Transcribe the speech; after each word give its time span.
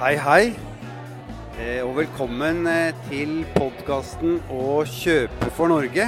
Hei, 0.00 0.14
hei. 0.16 0.44
Eh, 1.60 1.82
og 1.84 1.90
velkommen 1.98 2.64
eh, 2.70 2.94
til 3.10 3.42
podkasten 3.52 4.38
Å 4.48 4.78
kjøpe 4.88 5.50
for 5.52 5.68
Norge. 5.68 6.06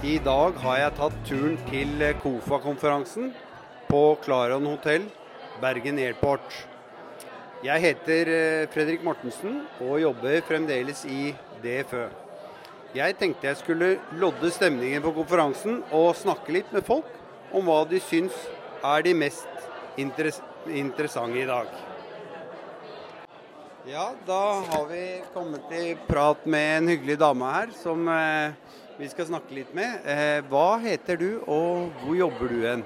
I 0.00 0.14
dag 0.24 0.54
har 0.62 0.78
jeg 0.80 0.94
tatt 0.96 1.18
turen 1.28 1.58
til 1.66 1.90
eh, 2.00 2.14
KOFA-konferansen 2.22 3.34
på 3.90 4.00
Claron 4.24 4.64
hotell, 4.64 5.04
Bergen 5.60 6.00
Airport. 6.00 6.56
Jeg 7.66 7.82
heter 7.84 8.30
Fredrik 8.72 9.04
Mortensen 9.04 9.58
og 9.84 10.00
jobber 10.00 10.40
fremdeles 10.48 11.02
i 11.04 11.34
DFØ. 11.66 12.06
Jeg 12.96 13.18
tenkte 13.20 13.50
jeg 13.50 13.58
skulle 13.60 13.90
lodde 14.22 14.54
stemningen 14.56 15.04
på 15.04 15.12
konferansen 15.18 15.82
og 15.90 16.14
snakke 16.16 16.56
litt 16.56 16.72
med 16.72 16.88
folk 16.88 17.12
om 17.52 17.68
hva 17.68 17.82
de 17.92 18.00
syns 18.00 18.40
er 18.80 19.04
de 19.04 19.12
mest 19.20 19.68
interess 20.00 20.40
interessante 20.64 21.44
i 21.44 21.46
dag. 21.52 21.68
Ja, 23.88 24.12
da 24.26 24.52
har 24.68 24.86
vi 24.86 25.22
kommet 25.34 25.72
i 25.72 25.96
prat 26.06 26.46
med 26.46 26.78
en 26.78 26.88
hyggelig 26.88 27.18
dame 27.18 27.46
her 27.54 27.68
som 27.70 28.08
eh, 28.10 28.54
vi 28.98 29.06
skal 29.08 29.28
snakke 29.28 29.54
litt 29.54 29.68
med. 29.78 30.00
Eh, 30.02 30.40
hva 30.50 30.80
heter 30.82 31.20
du, 31.20 31.28
og 31.46 31.92
hvor 32.00 32.16
jobber 32.18 32.50
du 32.50 32.64
hen? 32.66 32.82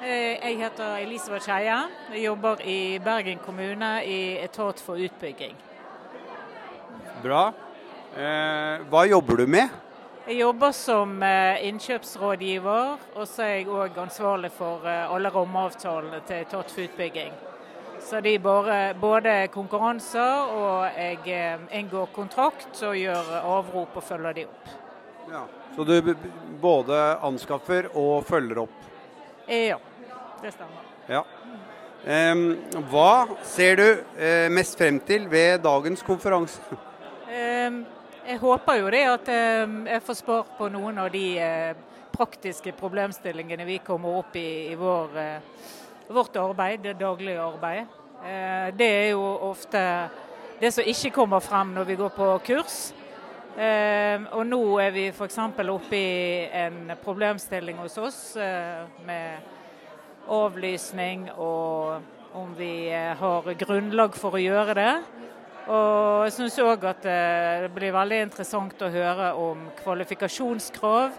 Eh, 0.00 0.38
Jeg 0.40 0.56
heter 0.62 1.02
Elisabeth 1.02 1.44
Skeia. 1.44 1.82
Jeg 2.14 2.24
jobber 2.30 2.62
i 2.64 2.96
Bergen 3.04 3.42
kommune 3.44 3.90
i 4.08 4.38
etat 4.40 4.80
for 4.80 4.96
utbygging. 4.96 5.52
Bra. 7.20 7.42
Eh, 8.16 8.86
hva 8.88 9.04
jobber 9.04 9.42
du 9.42 9.46
med? 9.52 9.68
Jeg 10.30 10.40
jobber 10.40 10.72
som 10.72 11.12
eh, 11.28 11.60
innkjøpsrådgiver, 11.68 12.96
og 13.20 13.28
så 13.28 13.44
er 13.44 13.54
jeg 13.58 13.68
òg 13.68 14.00
ansvarlig 14.00 14.54
for 14.56 14.88
alle 14.88 15.28
rammeavtalene 15.28 16.24
til 16.24 16.40
etat 16.40 16.72
for 16.72 16.88
utbygging. 16.88 17.36
Så 18.00 18.20
de 18.20 18.38
både, 18.38 18.94
både 19.00 19.32
konkurranser, 19.52 20.52
og 20.54 20.86
jeg 20.96 21.18
eh, 21.34 21.64
inngår 21.80 22.08
kontrakt 22.14 22.82
og 22.86 22.96
gjør 22.96 23.30
avrop 23.42 23.96
og 23.98 24.04
følger 24.04 24.36
de 24.36 24.44
opp. 24.48 24.70
Ja. 25.28 25.42
Så 25.76 25.84
du 25.84 26.14
både 26.62 26.98
anskaffer 27.26 27.90
og 27.94 28.24
følger 28.26 28.62
opp? 28.64 28.78
Eh, 29.46 29.68
Ja, 29.68 29.78
det 30.42 30.54
stemmer. 30.54 30.86
Ja. 31.08 31.24
Hva 32.88 33.12
ser 33.44 33.76
du 33.76 33.86
eh, 34.16 34.46
mest 34.54 34.78
frem 34.78 35.00
til 35.04 35.26
ved 35.28 35.58
dagens 35.64 36.02
konferanse? 36.06 36.62
Jeg 37.28 38.38
håper 38.40 38.78
jo 38.78 38.90
det 38.92 39.02
at 39.08 39.28
jeg 39.28 40.02
får 40.04 40.16
svar 40.20 40.48
på 40.58 40.68
noen 40.72 40.98
av 41.00 41.10
de 41.12 41.26
praktiske 42.12 42.72
problemstillingene 42.76 43.66
vi 43.68 43.78
kommer 43.84 44.20
opp 44.20 44.36
i 44.36 44.46
i 44.72 44.76
vår, 44.78 45.16
vårt 46.08 46.36
arbeid, 46.36 46.82
det 46.82 46.98
daglige 47.00 47.40
arbeid. 47.40 47.86
Eh, 48.24 48.74
Det 48.76 48.88
er 48.88 49.10
jo 49.10 49.22
ofte 49.50 50.10
det 50.60 50.72
som 50.74 50.84
ikke 50.84 51.10
kommer 51.14 51.40
frem 51.40 51.74
når 51.74 51.84
vi 51.84 51.96
går 51.96 52.08
på 52.08 52.40
kurs. 52.46 52.92
Eh, 53.58 54.18
Og 54.32 54.46
nå 54.46 54.78
er 54.78 54.90
vi 54.90 55.08
f.eks. 55.08 55.38
oppe 55.38 55.96
i 55.96 56.48
en 56.52 56.92
problemstilling 57.04 57.76
hos 57.76 57.98
oss 57.98 58.36
eh, 58.36 58.84
med 59.06 59.38
avlysning 60.28 61.30
og 61.36 62.02
om 62.34 62.54
vi 62.54 62.90
har 62.90 63.54
grunnlag 63.54 64.14
for 64.14 64.36
å 64.36 64.42
gjøre 64.42 64.74
det. 64.74 65.02
Og 65.68 66.24
jeg 66.24 66.32
syns 66.32 66.58
òg 66.58 66.84
at 66.84 67.02
det 67.02 67.70
blir 67.74 67.92
veldig 67.92 68.20
interessant 68.22 68.82
å 68.82 68.88
høre 68.92 69.34
om 69.34 69.70
kvalifikasjonskrav. 69.82 71.12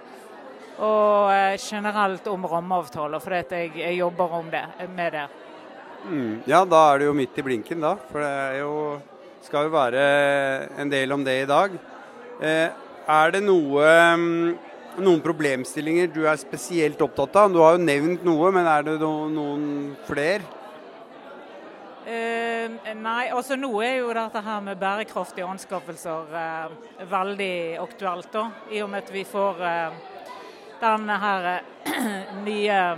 Og 0.80 1.30
eh, 1.34 1.60
generelt 1.60 2.28
om 2.32 2.48
rammeavtaler, 2.48 3.20
for 3.24 3.36
jeg, 3.36 3.72
jeg 3.76 4.00
jobber 4.00 4.36
om 4.40 4.50
det, 4.52 4.64
med 4.96 5.16
det. 5.18 5.28
Mm, 6.08 6.34
ja, 6.48 6.64
da 6.64 6.84
er 6.94 7.02
det 7.02 7.10
jo 7.10 7.16
midt 7.18 7.40
i 7.40 7.44
blinken, 7.44 7.82
da. 7.84 7.96
For 8.12 8.24
det 8.24 8.62
jo, 8.62 8.74
skal 9.44 9.68
jo 9.68 9.74
være 9.76 10.04
en 10.80 10.92
del 10.92 11.12
om 11.16 11.26
det 11.26 11.42
i 11.42 11.50
dag. 11.50 11.76
Eh, 12.40 12.70
er 13.10 13.34
det 13.36 13.42
noe, 13.44 13.90
mm, 14.16 15.02
noen 15.04 15.24
problemstillinger 15.24 16.12
du 16.14 16.22
er 16.28 16.40
spesielt 16.40 17.02
opptatt 17.04 17.36
av? 17.42 17.52
Du 17.52 17.60
har 17.64 17.76
jo 17.76 17.84
nevnt 17.84 18.24
noe, 18.28 18.52
men 18.56 18.70
er 18.70 18.88
det 18.88 18.96
no, 19.02 19.28
noen 19.34 19.68
flere? 20.08 20.56
Eh, 22.10 22.72
nei, 22.98 23.28
altså 23.36 23.58
nå 23.60 23.70
er 23.86 24.00
jo 24.00 24.14
dette 24.16 24.42
her 24.42 24.62
med 24.66 24.80
bærekraftige 24.82 25.46
anskaffelser 25.46 26.32
eh, 26.40 26.72
veldig 27.12 27.58
aktuelt, 27.84 28.32
da. 28.34 28.48
I 28.72 28.82
og 28.86 28.90
med 28.94 29.04
at 29.04 29.12
vi 29.14 29.26
får 29.28 29.62
eh, 29.68 30.00
den 30.80 31.10
her 31.10 31.48
eh, 31.54 31.62
nye, 32.48 32.98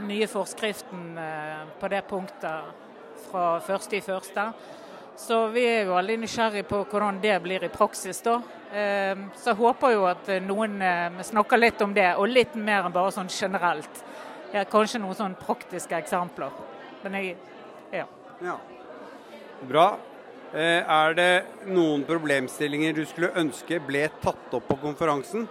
nye 0.00 0.26
forskriften 0.30 1.18
eh, 1.18 1.64
på 1.80 1.88
det 1.88 2.02
punktet 2.08 2.84
fra 3.28 3.58
første 3.60 3.98
i 3.98 4.02
første. 4.04 4.44
Så 5.18 5.40
vi 5.50 5.64
er 5.66 5.88
jo 5.88 5.96
veldig 5.96 6.20
nysgjerrig 6.22 6.62
på 6.68 6.84
hvordan 6.86 7.18
det 7.22 7.34
blir 7.42 7.64
i 7.66 7.72
praksis, 7.72 8.22
da. 8.22 8.38
Eh, 8.70 9.18
så 9.36 9.52
jeg 9.52 9.58
håper 9.58 9.94
jo 9.96 10.06
at 10.06 10.30
noen 10.46 10.78
snakker 11.26 11.58
litt 11.58 11.82
om 11.82 11.94
det, 11.94 12.12
og 12.16 12.30
litt 12.30 12.54
mer 12.54 12.86
enn 12.86 12.94
bare 12.94 13.14
sånn 13.16 13.30
generelt. 13.32 14.04
Kanskje 14.70 15.02
noen 15.02 15.18
sånn 15.18 15.34
praktiske 15.36 15.98
eksempler. 15.98 16.54
Men 17.02 17.18
jeg 17.18 17.34
ja. 17.92 18.06
Ja. 18.44 18.54
Bra. 19.68 19.88
Er 20.54 21.12
det 21.12 21.32
noen 21.68 22.06
problemstillinger 22.08 22.94
du 22.96 23.02
skulle 23.04 23.34
ønske 23.36 23.80
ble 23.84 24.06
tatt 24.22 24.54
opp 24.56 24.70
på 24.70 24.78
konferansen? 24.80 25.44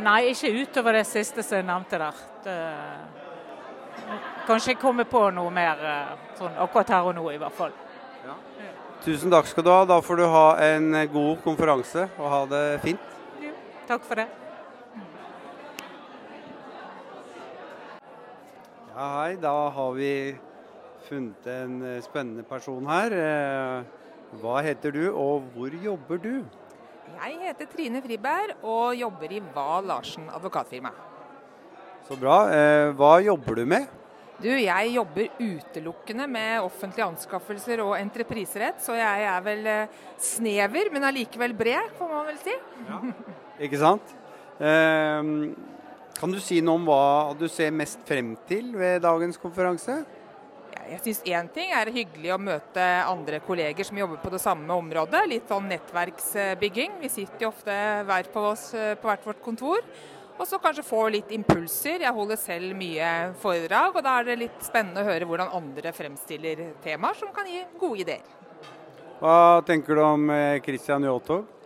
Eh, 0.00 0.04
nei, 0.04 0.30
ikke 0.32 0.48
utover 0.62 0.96
det 0.96 1.04
siste 1.04 1.42
som 1.44 1.58
jeg 1.58 1.66
nevnte 1.68 1.98
der. 2.00 2.20
Det, 2.44 2.56
kanskje 4.48 4.72
jeg 4.72 4.80
kommer 4.80 5.04
på 5.04 5.26
noe 5.36 5.52
mer 5.52 5.82
eh, 5.84 6.12
sånn 6.38 6.56
akkurat 6.64 6.92
her 6.94 7.08
og 7.10 7.18
nå, 7.18 7.24
i 7.34 7.40
hvert 7.40 7.56
fall. 7.56 7.74
Tusen 9.04 9.32
takk 9.32 9.48
skal 9.48 9.64
du 9.64 9.70
ha. 9.72 9.84
Da 9.88 9.98
får 10.04 10.20
du 10.20 10.24
ha 10.28 10.46
en 10.64 10.92
god 11.12 11.42
konferanse 11.44 12.06
og 12.16 12.32
ha 12.32 12.40
det 12.48 12.64
fint. 12.84 13.12
Takk 13.88 14.04
for 14.06 14.22
det. 14.22 14.26
Ja, 18.94 19.06
hei. 19.20 19.36
Da 19.40 19.54
har 19.76 19.92
vi 19.96 20.12
funnet 21.08 21.48
en 21.48 21.80
eh, 21.84 22.00
spennende 22.04 22.44
person 22.48 22.88
her. 22.88 23.12
Eh, 23.20 23.96
Hva 24.40 24.60
heter 24.62 24.94
du, 24.94 25.04
og 25.10 25.48
hvor 25.56 25.74
jobber 25.82 26.20
du? 26.22 26.34
Jeg 27.20 27.36
heter 27.44 27.68
Trine 27.68 28.00
Friberg 28.00 28.62
og 28.64 28.94
jobber 28.96 29.32
i 29.36 29.40
Wahl 29.54 29.84
Larsen 29.90 30.28
advokatfirma. 30.32 30.92
Så 32.08 32.16
bra. 32.18 32.36
Eh, 32.50 32.92
Hva 32.96 33.18
jobber 33.22 33.60
du 33.60 33.66
med? 33.68 33.88
Du, 34.40 34.48
jeg 34.48 34.94
jobber 34.94 35.26
utelukkende 35.36 36.24
med 36.32 36.62
offentlige 36.64 37.04
anskaffelser 37.10 37.82
og 37.84 37.92
entrepriserett, 37.98 38.78
så 38.80 38.94
jeg 38.96 39.26
er 39.28 39.42
vel 39.44 39.66
eh, 39.68 39.98
snever, 40.16 40.88
men 40.94 41.04
allikevel 41.10 41.52
bred, 41.58 41.90
får 41.98 42.08
man 42.08 42.24
vel 42.30 42.38
si. 42.40 42.54
Ja. 42.88 43.00
Ikke 43.68 43.82
sant? 43.82 44.14
Eh, 44.56 45.28
Kan 46.20 46.32
du 46.34 46.40
si 46.42 46.58
noe 46.64 46.80
om 46.80 46.88
hva 46.88 47.36
du 47.38 47.46
ser 47.52 47.70
mest 47.72 48.00
frem 48.08 48.32
til 48.48 48.72
ved 48.76 49.04
dagens 49.04 49.36
konferanse? 49.40 50.00
Jeg 50.90 50.98
syns 51.04 51.20
én 51.30 51.48
ting 51.54 51.70
er 51.70 51.86
hyggelig 51.94 52.32
å 52.34 52.40
møte 52.42 52.82
andre 53.06 53.38
kolleger 53.46 53.86
som 53.86 53.98
jobber 54.00 54.18
på 54.18 54.32
det 54.32 54.40
samme 54.42 54.74
området. 54.74 55.20
Litt 55.30 55.46
sånn 55.46 55.68
nettverksbygging. 55.70 56.96
Vi 57.04 57.10
sitter 57.12 57.44
jo 57.44 57.50
ofte 57.52 57.76
hver 58.08 58.30
på 58.32 58.42
oss 58.48 58.64
eh, 58.74 58.96
på 58.98 59.06
hvert 59.06 59.28
vårt 59.28 59.44
kontor. 59.44 59.86
Og 60.34 60.48
så 60.50 60.58
kanskje 60.58 60.82
få 60.88 61.04
litt 61.14 61.30
impulser. 61.36 62.02
Jeg 62.02 62.16
holder 62.16 62.40
selv 62.40 62.74
mye 62.74 63.12
foredrag, 63.38 63.94
og 63.94 64.02
da 64.02 64.16
er 64.18 64.32
det 64.32 64.38
litt 64.40 64.66
spennende 64.66 65.04
å 65.04 65.10
høre 65.12 65.30
hvordan 65.30 65.54
andre 65.60 65.94
fremstiller 65.94 66.64
temaer 66.82 67.22
som 67.22 67.30
kan 67.36 67.46
gi 67.46 67.62
gode 67.78 68.02
ideer. 68.08 68.36
Hva 69.20 69.60
tenker 69.68 69.94
du 69.94 70.02
om 70.02 70.26
eh, 70.34 70.58
Christian 70.64 71.06
Yotog? 71.06 71.59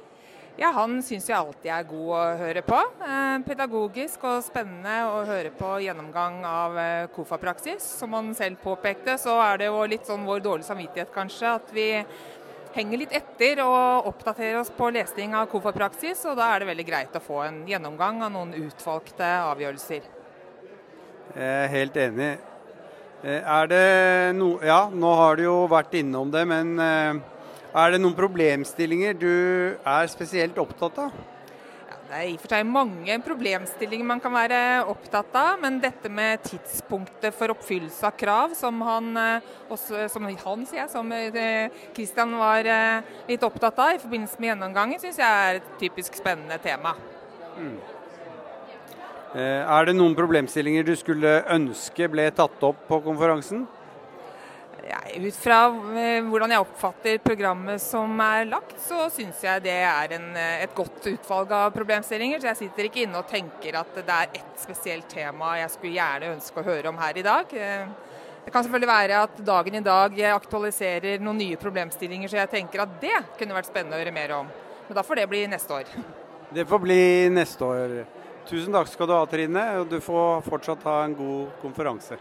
Ja, 0.55 0.69
han 0.71 1.01
syns 1.03 1.25
jeg 1.27 1.35
alltid 1.35 1.67
er 1.75 1.87
god 1.89 2.11
å 2.15 2.19
høre 2.39 2.61
på. 2.63 2.77
Eh, 3.03 3.39
pedagogisk 3.43 4.23
og 4.31 4.45
spennende 4.47 5.01
å 5.11 5.25
høre 5.27 5.51
på 5.51 5.73
gjennomgang 5.83 6.37
av 6.47 6.79
eh, 6.79 7.09
KOFA-praksis. 7.11 7.83
Som 7.99 8.15
han 8.15 8.31
selv 8.39 8.61
påpekte, 8.63 9.17
så 9.19 9.35
er 9.43 9.59
det 9.59 9.67
jo 9.73 9.81
litt 9.91 10.07
sånn 10.07 10.23
vår 10.29 10.45
dårlige 10.45 10.69
samvittighet 10.69 11.11
kanskje 11.15 11.57
at 11.57 11.75
vi 11.75 11.89
henger 12.77 13.03
litt 13.03 13.19
etter 13.19 13.65
og 13.67 14.07
oppdaterer 14.13 14.61
oss 14.61 14.71
på 14.79 14.93
lesning 14.95 15.35
av 15.35 15.51
KOFA-praksis. 15.51 16.23
Og 16.31 16.39
da 16.39 16.53
er 16.55 16.63
det 16.63 16.71
veldig 16.71 16.87
greit 16.87 17.19
å 17.19 17.27
få 17.27 17.43
en 17.49 17.61
gjennomgang 17.67 18.23
av 18.23 18.31
noen 18.39 18.55
utvalgte 18.63 19.35
avgjørelser. 19.51 20.07
Jeg 21.35 21.53
er 21.67 21.71
helt 21.75 22.03
enig. 22.07 22.33
Eh, 23.27 23.43
Er 23.43 23.67
det 23.75 23.85
no 24.39 24.55
Ja, 24.63 24.85
nå 24.87 25.17
har 25.19 25.35
du 25.35 25.49
jo 25.49 25.61
vært 25.67 25.99
innom 25.99 26.31
det, 26.31 26.47
men 26.47 26.79
er 27.75 27.95
det 27.95 28.03
noen 28.03 28.15
problemstillinger 28.15 29.17
du 29.19 29.31
er 29.75 30.11
spesielt 30.13 30.59
opptatt 30.63 30.99
av? 31.09 31.15
Ja, 31.89 31.97
det 32.07 32.19
er 32.19 32.29
i 32.29 32.35
og 32.37 32.43
for 32.45 32.55
seg 32.55 32.69
mange 32.71 33.17
problemstillinger 33.27 34.07
man 34.07 34.23
kan 34.23 34.35
være 34.35 34.61
opptatt 34.93 35.35
av, 35.39 35.59
men 35.65 35.81
dette 35.83 36.11
med 36.13 36.45
tidspunktet 36.47 37.35
for 37.35 37.51
oppfyllelse 37.57 38.07
av 38.07 38.15
krav, 38.21 38.55
som 38.59 38.79
han, 38.87 39.11
eh, 39.19 39.51
også, 39.75 40.07
som 40.13 40.29
han 40.29 40.65
sier 40.71 40.85
jeg, 40.85 40.93
som 40.95 41.11
Kristian 41.11 41.71
Christian 41.97 42.39
var 42.39 42.71
eh, 42.77 43.13
litt 43.33 43.43
opptatt 43.43 43.83
av 43.83 43.97
i 43.97 44.03
forbindelse 44.05 44.39
med 44.39 44.53
gjennomgangen, 44.53 45.03
syns 45.03 45.19
jeg 45.19 45.51
er 45.51 45.59
et 45.59 45.77
typisk 45.83 46.15
spennende 46.15 46.61
tema. 46.63 46.95
Mm. 47.59 47.77
Er 49.35 49.87
det 49.89 49.97
noen 49.97 50.15
problemstillinger 50.15 50.85
du 50.87 50.95
skulle 50.95 51.41
ønske 51.51 52.07
ble 52.07 52.29
tatt 52.31 52.63
opp 52.63 52.87
på 52.87 53.01
konferansen? 53.03 53.65
Ut 55.15 55.37
fra 55.39 55.59
eh, 55.99 56.25
hvordan 56.27 56.53
jeg 56.55 56.63
oppfatter 56.65 57.21
programmet 57.25 57.83
som 57.83 58.19
er 58.25 58.49
lagt, 58.49 58.75
så 58.83 59.07
syns 59.13 59.43
jeg 59.45 59.63
det 59.65 59.77
er 59.87 60.15
en, 60.17 60.27
eh, 60.39 60.65
et 60.65 60.75
godt 60.77 61.07
utvalg 61.11 61.53
av 61.55 61.71
problemstillinger. 61.75 62.41
Så 62.41 62.51
jeg 62.51 62.61
sitter 62.65 62.89
ikke 62.89 63.05
inne 63.05 63.21
og 63.21 63.29
tenker 63.31 63.79
at 63.81 63.95
det 64.01 64.17
er 64.17 64.41
ett 64.41 64.59
spesielt 64.61 65.09
tema 65.11 65.57
jeg 65.61 65.73
skulle 65.75 65.97
gjerne 65.99 66.33
ønske 66.35 66.61
å 66.61 66.67
høre 66.67 66.91
om 66.91 67.01
her 67.01 67.21
i 67.21 67.27
dag. 67.27 67.55
Eh, 67.55 67.87
det 68.45 68.53
kan 68.53 68.67
selvfølgelig 68.67 68.91
være 68.91 69.23
at 69.25 69.39
dagen 69.47 69.79
i 69.79 69.85
dag 69.85 70.19
aktualiserer 70.35 71.23
noen 71.25 71.41
nye 71.41 71.61
problemstillinger, 71.61 72.29
så 72.29 72.43
jeg 72.43 72.53
tenker 72.59 72.83
at 72.85 72.99
det 73.01 73.17
kunne 73.39 73.57
vært 73.57 73.71
spennende 73.71 73.97
å 73.97 74.03
høre 74.03 74.13
mer 74.13 74.35
om. 74.37 74.51
Men 74.85 74.99
da 74.99 75.07
får 75.07 75.23
det 75.23 75.31
bli 75.31 75.47
neste 75.49 75.79
år. 75.79 75.95
Det 76.53 76.67
får 76.69 76.83
bli 76.83 77.01
neste 77.33 77.65
år. 77.65 77.95
Tusen 78.45 78.77
takk 78.77 78.91
skal 78.93 79.09
du 79.09 79.15
ha, 79.17 79.23
Trine. 79.25 79.65
og 79.81 79.89
Du 79.89 79.97
får 80.05 80.45
fortsatt 80.45 80.85
ha 80.85 80.99
en 81.07 81.17
god 81.17 81.57
konferanse. 81.63 82.21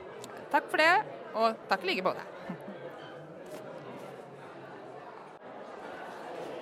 Takk 0.54 0.72
for 0.72 0.80
det, 0.80 0.94
og 1.36 1.68
takk 1.68 1.84
i 1.84 1.92
like 1.92 2.06
måte. 2.06 2.33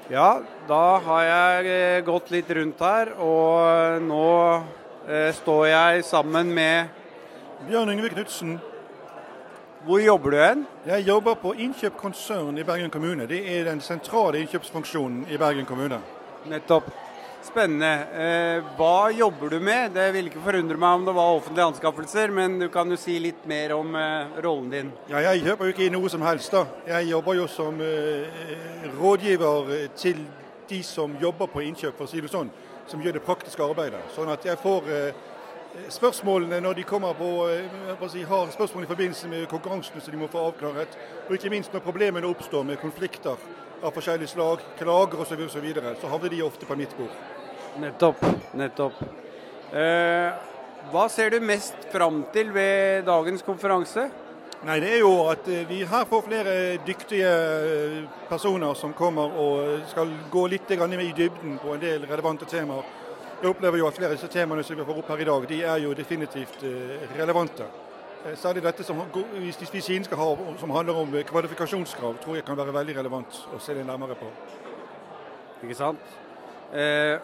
Ja, 0.09 0.41
da 0.67 0.97
har 1.05 1.23
jeg 1.23 1.67
eh, 1.69 2.01
gått 2.03 2.31
litt 2.33 2.49
rundt 2.57 2.81
her, 2.81 3.13
og 3.21 4.01
nå 4.03 4.31
eh, 5.07 5.29
står 5.37 5.67
jeg 5.69 6.05
sammen 6.07 6.49
med 6.55 6.89
Bjørn 7.67 7.93
Yngve 7.93 8.09
Knutsen. 8.15 8.57
Hvor 9.85 10.01
jobber 10.01 10.33
du 10.33 10.37
hen? 10.41 10.65
Jeg 10.85 11.05
jobber 11.07 11.37
på 11.41 11.53
innkjøp 11.53 11.95
konsern 11.97 12.57
i 12.57 12.65
Bergen 12.65 12.89
kommune. 12.93 13.25
Det 13.29 13.39
er 13.45 13.69
den 13.69 13.81
sentrale 13.81 14.41
innkjøpsfunksjonen 14.41 15.27
i 15.29 15.37
Bergen 15.41 15.65
kommune. 15.69 16.01
Nettopp. 16.49 16.89
Spennende. 17.41 18.07
Eh, 18.13 18.63
hva 18.77 19.09
jobber 19.11 19.49
du 19.49 19.59
med? 19.59 19.95
Det 19.95 20.11
ville 20.13 20.29
ikke 20.29 20.43
forundre 20.45 20.77
meg 20.77 20.99
om 20.99 21.05
det 21.07 21.13
var 21.17 21.37
offentlige 21.39 21.65
anskaffelser, 21.71 22.29
men 22.29 22.59
du 22.61 22.67
kan 22.69 22.89
jo 22.93 22.97
si 23.01 23.15
litt 23.19 23.47
mer 23.49 23.73
om 23.73 23.95
eh, 23.97 24.35
rollen 24.45 24.67
din. 24.69 24.91
Ja, 25.09 25.23
jeg 25.31 25.41
jobber 25.47 25.65
jo 25.65 25.73
ikke 25.73 25.87
i 25.87 25.93
noe 25.93 26.11
som 26.13 26.21
helst. 26.21 26.53
da. 26.53 26.67
Jeg 26.85 27.09
jobber 27.09 27.39
jo 27.39 27.47
som 27.49 27.81
eh, 27.81 28.45
rådgiver 28.99 29.73
til 29.97 30.21
de 30.69 30.83
som 30.85 31.15
jobber 31.21 31.49
på 31.49 31.63
innkjøp, 31.65 31.97
for 31.97 32.05
å 32.05 32.11
si 32.11 32.21
det 32.21 32.29
sånn. 32.29 32.51
Som 32.91 33.01
gjør 33.01 33.17
det 33.17 33.25
praktiske 33.25 33.65
arbeidet. 33.65 34.03
Sånn 34.13 34.29
at 34.29 34.45
jeg 34.45 34.61
får 34.61 34.85
spørsmålene 35.89 36.59
når 36.61 36.77
de 36.77 36.85
kommer 36.85 37.17
på, 37.17 37.31
si, 38.11 38.21
har 38.27 38.53
spørsmål 38.53 38.85
i 38.85 38.91
forbindelse 38.91 39.31
med 39.31 39.49
konkurransene 39.49 40.03
som 40.03 40.13
de 40.13 40.21
må 40.21 40.29
få 40.29 40.45
avklaret. 40.51 40.97
Og 41.25 41.37
ikke 41.37 41.53
minst 41.53 41.73
når 41.73 41.85
problemene 41.85 42.29
oppstår 42.29 42.67
med 42.67 42.81
konflikter 42.83 43.39
av 43.81 43.91
forskjellig 43.95 44.29
slag, 44.29 44.63
klager 44.79 45.21
osv., 45.23 45.43
så, 45.43 45.49
så, 45.57 45.63
videre, 45.63 45.95
så 46.01 46.09
havner 46.11 46.29
de 46.29 46.41
ofte 46.45 46.65
på 46.65 46.77
mitt 46.79 46.93
bord. 46.97 47.13
Nettopp. 47.81 48.25
Nettopp. 48.57 49.03
Eh, 49.71 50.31
hva 50.91 51.05
ser 51.09 51.31
du 51.31 51.39
mest 51.45 51.87
fram 51.91 52.23
til 52.33 52.51
ved 52.53 53.05
dagens 53.07 53.45
konferanse? 53.47 54.09
Nei, 54.61 54.79
Det 54.79 54.89
er 54.93 54.99
jo 55.01 55.13
at 55.31 55.47
eh, 55.49 55.63
vi 55.69 55.79
her 55.89 56.05
får 56.05 56.25
flere 56.27 56.55
dyktige 56.85 57.29
eh, 57.29 58.01
personer 58.29 58.75
som 58.77 58.93
kommer 58.93 59.33
og 59.41 59.87
skal 59.89 60.11
gå 60.29 60.47
litt 60.47 60.69
i 60.71 60.77
dybden 60.77 61.57
på 61.57 61.73
en 61.73 61.81
del 61.81 62.05
relevante 62.05 62.45
temaer. 62.45 62.83
Jeg 63.41 63.49
opplever 63.49 63.77
jo 63.79 63.87
at 63.87 63.95
flere 63.95 64.11
av 64.11 64.17
disse 64.19 64.29
temaene 64.29 64.63
som 64.63 64.77
vi 64.77 64.85
får 64.85 64.99
opp 65.01 65.07
her 65.09 65.21
i 65.21 65.25
dag, 65.25 65.47
de 65.49 65.61
er 65.63 65.77
jo 65.81 65.93
definitivt 65.97 66.61
eh, 66.63 67.07
relevante. 67.17 67.65
Eh, 68.21 68.37
særlig 68.37 68.61
dette 68.63 68.83
som, 68.85 68.99
vi 69.11 69.81
skal 69.81 70.17
ha, 70.17 70.29
som 70.59 70.69
handler 70.69 70.93
om 70.93 71.15
eh, 71.15 71.25
kvalifikasjonskrav, 71.25 72.19
tror 72.21 72.35
jeg 72.35 72.45
kan 72.45 72.57
være 72.57 72.73
veldig 72.73 72.97
relevant 72.99 73.39
å 73.55 73.59
se 73.59 73.73
litt 73.73 73.87
nærmere 73.87 74.17
på. 74.19 74.29
Ikke 75.63 75.77
sant. 75.77 76.17
Eh, 76.73 77.17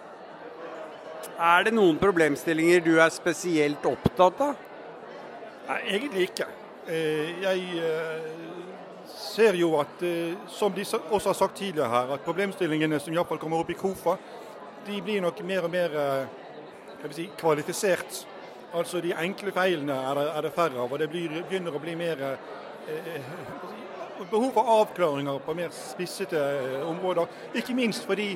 er 1.37 1.67
det 1.67 1.73
noen 1.75 1.99
problemstillinger 2.01 2.81
du 2.81 2.95
er 2.97 3.11
spesielt 3.13 3.85
opptatt 3.85 4.41
av? 4.41 4.63
Nei, 5.67 5.81
egentlig 5.97 6.31
ikke. 6.31 6.47
Eh, 6.87 7.43
jeg 7.43 7.83
eh, 7.83 8.27
ser 9.11 9.57
jo 9.59 9.75
at, 9.77 10.01
eh, 10.01 10.33
som 10.49 10.73
de 10.73 10.81
også 10.87 11.29
har 11.29 11.37
sagt 11.37 11.59
tidligere 11.59 11.91
her, 11.91 12.13
at 12.15 12.25
problemstillingene 12.25 12.97
som 13.03 13.13
iallfall 13.13 13.41
kommer 13.41 13.61
opp 13.61 13.69
i 13.69 13.77
KOFA, 13.77 14.17
de 14.87 15.01
blir 15.03 15.21
nok 15.21 15.43
mer 15.45 15.67
og 15.67 15.73
mer 15.73 15.97
si, 17.11 17.27
kvalifisert 17.37 18.23
Altså 18.77 19.01
De 19.01 19.13
enkle 19.17 19.51
feilene 19.55 19.93
er 19.93 20.19
det, 20.19 20.27
er 20.35 20.45
det 20.45 20.53
færre 20.53 20.83
av, 20.83 20.91
og 20.91 20.99
det 20.99 21.09
blir, 21.09 21.33
begynner 21.49 21.75
å 21.75 21.81
bli 21.81 21.95
mer 21.97 22.23
eh, 22.29 23.11
eh 23.17 23.33
behov 24.31 24.51
for 24.53 24.69
avklaringer 24.81 25.39
på 25.45 25.53
mer 25.53 25.73
spissete 25.73 26.37
eh, 26.37 26.89
områder. 26.89 27.27
Ikke 27.55 27.75
minst 27.77 28.05
fordi 28.05 28.31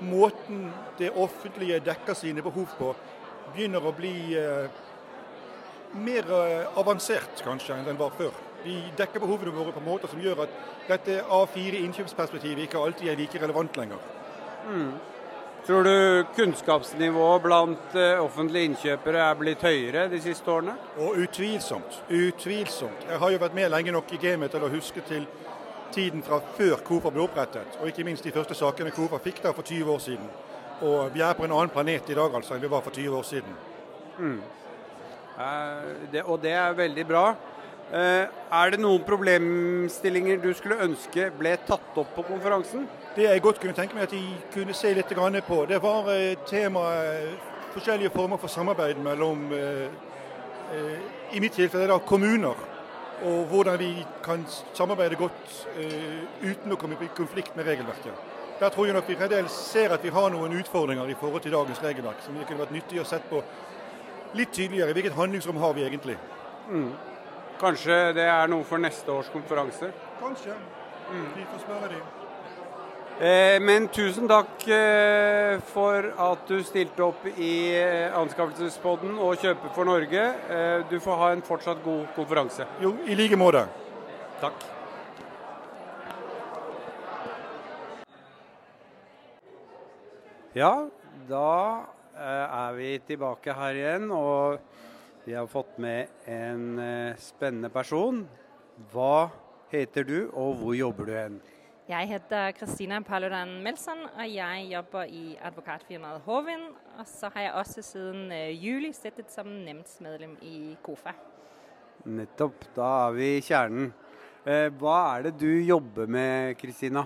måten 0.00 0.68
det 0.98 1.10
offentlige 1.16 1.80
dekker 1.80 2.14
sine 2.14 2.42
behov 2.42 2.74
på, 2.78 2.92
begynner 3.54 3.84
å 3.84 3.94
bli 3.96 4.36
eh, 4.38 4.68
mer 6.04 6.32
eh, 6.38 6.78
avansert 6.78 7.42
kanskje 7.44 7.78
enn 7.78 7.88
den 7.88 8.00
var 8.00 8.12
før. 8.18 8.34
Vi 8.64 8.76
dekker 8.98 9.22
behovene 9.22 9.54
våre 9.54 9.72
på 9.72 9.84
måter 9.84 10.10
som 10.10 10.20
gjør 10.22 10.44
at 10.44 10.56
dette 10.88 11.20
A4-innkjøpsperspektivet 11.22 12.66
ikke 12.66 12.82
alltid 12.82 13.12
er 13.12 13.20
like 13.20 13.40
relevant 13.40 13.76
lenger. 13.78 14.02
Mm. 14.68 14.92
Tror 15.66 15.82
du 15.84 16.24
kunnskapsnivået 16.36 17.42
blant 17.42 17.94
eh, 17.94 18.24
offentlige 18.24 18.64
innkjøpere 18.70 19.20
er 19.30 19.34
blitt 19.36 19.62
høyere 19.62 20.06
de 20.08 20.20
siste 20.22 20.50
årene? 20.50 20.74
Og 20.96 21.18
Utvilsomt. 21.24 22.02
Utvilsomt. 22.08 23.06
Jeg 23.10 23.18
har 23.18 23.30
jo 23.34 23.40
vært 23.42 23.56
med 23.58 23.70
lenge 23.74 23.92
nok 23.92 24.12
i 24.12 24.20
gamet 24.22 24.54
til 24.54 24.64
å 24.64 24.70
huske 24.72 25.04
til 25.08 25.26
tiden 25.92 26.22
fra 26.22 26.40
før 26.56 26.80
KOFA 26.84 27.12
ble 27.12 27.24
opprettet, 27.24 27.78
og 27.80 27.88
ikke 27.88 28.04
minst 28.04 28.24
de 28.24 28.32
første 28.32 28.56
sakene 28.56 28.92
KOFA 28.94 29.20
fikk 29.24 29.42
da 29.44 29.52
for 29.56 29.66
20 29.66 29.92
år 29.92 30.00
siden. 30.04 30.30
Og 30.88 31.14
vi 31.14 31.20
er 31.24 31.34
på 31.34 31.44
en 31.44 31.52
annen 31.52 31.72
planet 31.74 32.10
i 32.10 32.16
dag 32.16 32.34
altså 32.34 32.54
enn 32.54 32.62
vi 32.62 32.70
var 32.70 32.84
for 32.86 32.94
20 32.94 33.18
år 33.18 33.28
siden. 33.28 33.60
Mm. 34.18 34.40
Eh, 35.38 35.94
det, 36.12 36.22
og 36.24 36.40
det 36.42 36.52
er 36.52 36.76
veldig 36.78 37.06
bra. 37.06 37.24
Eh, 37.88 38.26
er 38.52 38.70
det 38.74 38.82
noen 38.82 39.00
problemstillinger 39.00 40.42
du 40.42 40.50
skulle 40.52 40.76
ønske 40.84 41.30
ble 41.38 41.54
tatt 41.64 41.96
opp 41.96 42.10
på 42.18 42.24
konferansen? 42.28 42.84
Det 43.14 43.24
jeg 43.24 43.40
godt 43.40 43.62
kunne 43.62 43.76
tenke 43.76 43.96
meg 43.96 44.04
at 44.04 44.12
de 44.12 44.20
kunne 44.52 44.76
se 44.76 44.92
litt 44.92 45.14
på, 45.46 45.64
det 45.64 45.80
var 45.80 46.04
temaet 46.04 46.44
tema 46.50 46.82
eh, 47.00 47.32
forskjellige 47.72 48.12
former 48.12 48.36
for 48.36 48.48
samarbeid 48.48 49.00
mellom 49.00 49.48
eh, 49.52 49.88
i 51.32 51.40
mitt 51.40 51.56
tilfelle 51.56 51.88
da, 51.88 51.98
kommuner. 51.98 52.60
Og 53.24 53.46
hvordan 53.48 53.78
vi 53.78 54.04
kan 54.22 54.44
samarbeide 54.74 55.16
godt 55.16 55.66
uten 56.44 56.70
å 56.70 56.76
komme 56.76 56.94
i 57.02 57.08
konflikt 57.16 57.56
med 57.56 57.66
regelverket. 57.66 58.12
Der 58.60 58.68
tror 58.70 58.86
jeg 58.86 58.94
nok 58.94 59.08
vi 59.08 59.16
fremdeles 59.16 59.50
ser 59.50 59.90
at 59.90 60.04
vi 60.04 60.12
har 60.12 60.30
noen 60.30 60.54
utfordringer 60.60 61.08
i 61.08 61.16
forhold 61.18 61.42
til 61.42 61.56
dagens 61.56 61.82
regelverk, 61.82 62.20
som 62.22 62.36
det 62.36 62.46
kunne 62.46 62.62
vært 62.62 62.76
nyttig 62.76 63.00
å 63.00 63.08
sett 63.08 63.26
på 63.30 63.40
litt 64.38 64.52
tydeligere. 64.52 64.92
Hvilket 64.92 65.16
handlingsrom 65.18 65.56
har 65.56 65.74
vi 65.74 65.88
egentlig? 65.88 66.18
Mm. 66.68 66.92
Kanskje 67.58 68.12
det 68.14 68.28
er 68.30 68.46
noe 68.50 68.62
for 68.66 68.78
neste 68.78 69.10
års 69.10 69.28
konferanse? 69.34 69.90
Kanskje. 70.20 70.54
Mm. 71.10 71.28
Vi 71.34 71.44
får 71.50 71.64
spørre 71.64 71.90
dem. 71.90 72.06
Eh, 73.18 73.56
men 73.58 73.88
tusen 73.90 74.28
takk 74.30 74.62
eh, 74.70 75.56
for 75.72 76.06
at 76.22 76.44
du 76.46 76.60
stilte 76.62 77.02
opp 77.02 77.24
i 77.34 77.50
eh, 77.74 78.14
Anskaffelsespodden 78.14 79.16
og 79.18 79.40
Kjøpe 79.42 79.72
for 79.74 79.88
Norge. 79.88 80.22
Du 80.86 81.00
får 81.02 81.18
ha 81.18 81.32
en 81.34 81.42
fortsatt 81.42 81.82
god 81.82 82.06
konferanse. 82.14 82.68
Jo, 82.78 82.94
i 83.10 83.18
like 83.18 83.34
måte. 83.34 83.64
Takk. 84.38 84.62
Ja, 90.54 90.72
da 91.26 91.50
er 92.14 92.78
vi 92.78 92.94
tilbake 93.06 93.54
her 93.54 93.82
igjen, 93.82 94.12
og 94.14 94.62
vi 95.28 95.34
har 95.34 95.46
fått 95.46 95.78
med 95.78 96.06
en 96.24 96.80
spennende 97.20 97.68
person. 97.68 98.22
Hva 98.88 99.28
heter 99.68 100.06
du, 100.08 100.30
og 100.32 100.54
hvor 100.56 100.72
jobber 100.72 101.04
du 101.04 101.10
hen? 101.12 101.34
Jeg 101.88 102.08
heter 102.08 102.54
Kristina 102.56 103.02
Paludan 103.04 103.50
Melson, 103.60 104.06
og 104.08 104.24
jeg 104.24 104.62
jobber 104.70 105.10
i 105.12 105.36
advokatfirmaet 105.44 106.22
Håvin. 106.24 106.62
Og 106.96 107.04
så 107.10 107.28
har 107.34 107.44
jeg 107.44 107.52
også 107.60 107.84
siden 107.84 108.32
uh, 108.32 108.64
juli 108.64 108.88
sittet 108.96 109.28
som 109.32 109.50
nemndsmedlem 109.66 110.38
i 110.48 110.76
KOFA. 110.82 111.12
Nettopp. 112.08 112.64
Da 112.76 112.86
er 113.08 113.16
vi 113.18 113.28
i 113.34 113.42
kjernen. 113.44 113.90
Uh, 114.46 114.70
hva 114.80 114.94
er 115.18 115.26
det 115.26 115.34
du 115.42 115.50
jobber 115.60 116.08
med, 116.08 116.54
Kristina? 116.56 117.02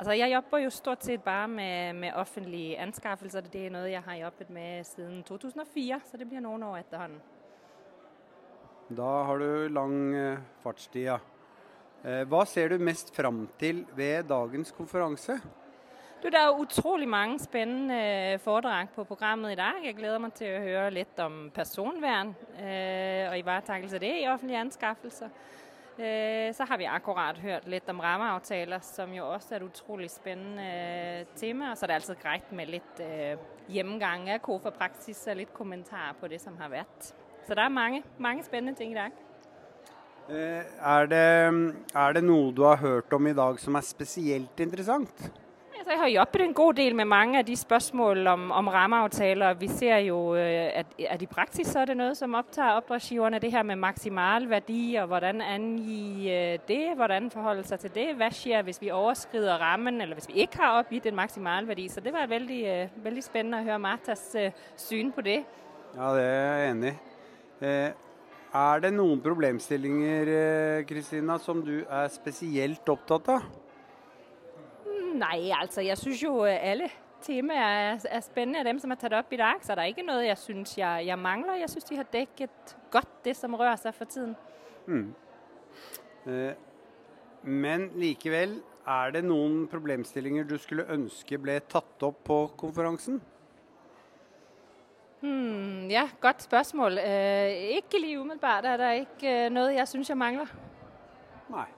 Altså, 0.00 0.16
jeg 0.18 0.34
jobber 0.34 0.64
jo 0.64 0.74
stort 0.74 1.06
sett 1.06 1.22
bare 1.22 1.46
med, 1.46 1.94
med 1.94 2.18
offentlige 2.18 2.80
anskaffelser. 2.82 3.46
Det 3.46 3.68
er 3.68 3.76
noe 3.76 3.86
jeg 3.86 4.02
har 4.02 4.18
jobbet 4.24 4.50
med 4.50 4.82
siden 4.90 5.22
2004, 5.30 6.00
så 6.10 6.18
det 6.18 6.26
blir 6.26 6.42
noen 6.42 6.66
år 6.72 6.80
etterhånden. 6.82 7.22
Da 8.90 9.10
har 9.28 9.38
du 9.38 9.68
lang 9.72 10.14
uh, 10.14 10.38
fartstid, 10.62 11.06
ja. 11.06 11.18
Eh, 12.02 12.24
hva 12.26 12.42
ser 12.50 12.72
du 12.72 12.82
mest 12.82 13.12
fram 13.14 13.44
til 13.60 13.84
ved 13.94 14.26
dagens 14.26 14.72
konferanse? 14.74 15.36
Du, 16.22 16.26
det 16.26 16.38
er 16.38 16.50
utrolig 16.50 17.06
mange 17.06 17.38
spennende 17.38 18.40
foredrag 18.42 18.90
på 18.94 19.04
programmet 19.06 19.54
i 19.54 19.58
dag. 19.60 19.78
Jeg 19.86 19.94
gleder 20.00 20.18
meg 20.22 20.34
til 20.34 20.50
å 20.50 20.64
høre 20.64 20.90
litt 20.96 21.22
om 21.22 21.44
personvern 21.54 22.34
og 22.58 23.38
ivaretakelse 23.38 23.98
av 23.98 24.02
det 24.02 24.12
i 24.18 24.26
offentlige 24.30 24.64
anskaffelser. 24.66 25.30
Så 26.54 26.66
har 26.66 26.78
vi 26.78 26.90
akkurat 26.90 27.38
hørt 27.42 27.70
litt 27.70 27.90
om 27.90 28.02
rammeavtaler, 28.02 28.82
som 28.86 29.14
jo 29.14 29.30
også 29.30 29.56
er 29.56 29.62
et 29.62 29.70
utrolig 29.70 30.10
spennende 30.10 31.26
tema. 31.38 31.74
Så 31.74 31.86
det 31.86 31.96
er 31.96 32.02
altså 32.02 32.18
greit 32.22 32.54
med 32.54 32.70
litt 32.70 33.02
gjennomgang 33.70 34.30
av 34.30 34.42
KOFA-praksis 34.46 35.26
og 35.30 35.42
litt 35.42 35.54
kommentarer 35.54 36.18
på 36.18 36.30
det 36.30 36.42
som 36.42 36.58
har 36.62 36.70
vært. 36.82 37.12
Så 37.46 37.54
det 37.54 37.64
er 37.64 37.68
mange, 37.68 38.02
mange 38.18 38.44
spennende 38.44 38.78
ting 38.78 38.92
i 38.92 38.94
dag. 38.94 39.10
Eh, 40.30 40.64
er, 40.80 41.06
det, 41.06 41.22
er 41.94 42.12
det 42.14 42.24
noe 42.24 42.52
du 42.54 42.62
har 42.62 42.78
hørt 42.78 43.12
om 43.12 43.26
i 43.26 43.34
dag 43.34 43.58
som 43.60 43.74
er 43.74 43.86
spesielt 43.86 44.60
interessant? 44.62 45.30
Altså, 45.82 45.90
jeg 45.90 46.00
har 46.00 46.08
jobbet 46.08 46.40
en 46.40 46.54
god 46.54 46.74
del 46.74 46.94
med 46.94 47.04
mange 47.10 47.38
av 47.38 47.44
de 47.44 47.56
spørsmålene 47.56 48.30
om, 48.30 48.50
om 48.54 48.68
rammeavtaler. 48.68 49.54
Vi 49.58 49.68
ser 49.68 49.96
jo 50.06 50.36
øh, 50.36 50.70
at, 50.78 50.86
at, 51.08 51.22
i 51.22 51.26
praksis 51.26 51.66
så 51.66 51.80
er 51.82 51.90
det 51.90 51.96
noe 51.98 52.14
som 52.14 52.36
opptar 52.38 52.76
oppdragsgiverne. 52.78 53.40
Det 53.42 53.50
her 53.50 53.66
med 53.66 53.76
maksimal 53.82 54.46
verdi, 54.50 54.94
og 55.02 55.06
hvordan 55.10 55.42
angi 55.42 56.30
øh, 56.30 56.58
det. 56.68 56.94
Hvordan 56.96 57.30
forholde 57.30 57.66
seg 57.66 57.82
til 57.82 57.94
det. 57.94 58.08
Hva 58.16 58.30
skjer 58.30 58.62
hvis 58.62 58.78
vi 58.80 58.94
overskrider 58.94 59.58
rammen, 59.58 60.00
eller 60.00 60.14
hvis 60.14 60.30
vi 60.30 60.46
ikke 60.46 60.62
har 60.62 60.78
oppgitt 60.84 61.10
en 61.10 61.18
maksimal 61.18 61.66
verdi. 61.68 61.88
Så 61.88 62.00
det 62.00 62.12
var 62.14 62.30
veldig, 62.30 62.90
veldig 63.02 63.24
spennende 63.26 63.64
å 63.64 63.66
høre 63.66 63.82
Martas 63.82 64.28
syn 64.76 65.10
på 65.10 65.26
det. 65.26 65.40
Ja, 65.96 66.14
det 66.14 66.22
er 66.22 66.44
jeg 66.46 66.70
enig 66.70 66.94
i. 66.94 67.11
Er 67.62 68.82
det 68.82 68.90
noen 68.92 69.20
problemstillinger 69.22 70.30
Kristina, 70.88 71.38
som 71.40 71.62
du 71.64 71.82
er 71.86 72.08
spesielt 72.12 72.88
opptatt 72.90 73.30
av? 73.38 73.46
Nei, 75.12 75.52
altså 75.54 75.82
jeg 75.84 75.98
syns 76.00 76.22
jo 76.22 76.34
øh, 76.46 76.58
alle 76.70 76.88
temaer 77.22 78.00
er, 78.10 78.20
spennende 78.24 78.62
av 78.62 78.66
dem 78.66 78.80
som 78.82 78.90
er 78.90 78.98
tatt 79.00 79.14
opp 79.16 79.32
i 79.34 79.40
dag. 79.40 79.62
Så 79.62 79.76
det 79.76 79.84
er 79.84 79.92
ikke 79.92 80.06
noe 80.06 80.24
jeg 80.24 80.38
syns 80.40 80.74
jeg, 80.78 81.06
jeg, 81.08 81.18
mangler. 81.18 81.60
Jeg 81.60 81.70
syns 81.70 81.88
de 81.90 81.98
har 82.00 82.08
dekket 82.12 82.74
godt 82.92 83.12
det 83.26 83.36
som 83.38 83.54
rører 83.58 83.78
seg 83.80 83.94
for 83.96 84.10
tiden. 84.10 84.34
Mm. 84.86 85.12
Eh, 86.26 86.54
men 87.42 87.90
likevel, 87.98 88.58
er 88.88 89.12
det 89.14 89.22
noen 89.26 89.66
problemstillinger 89.70 90.48
du 90.48 90.56
skulle 90.58 90.88
ønske 90.90 91.38
ble 91.38 91.60
tatt 91.70 92.02
opp 92.06 92.24
på 92.26 92.38
konferansen? 92.58 93.20
Hmm, 95.22 95.51
ja, 95.92 96.06
godt 96.20 96.42
spørsmål. 96.42 96.98
Eh, 96.98 97.76
ikke 97.78 98.00
lige 98.00 98.20
umiddelbart 98.20 98.64
er 98.64 98.80
det 98.80 98.94
ikke 99.04 99.36
øh, 99.44 99.52
noe 99.52 99.74
jeg 99.76 99.88
syns 99.88 100.08
jeg 100.10 100.18
mangler. 100.18 100.50
Nei. 101.52 101.68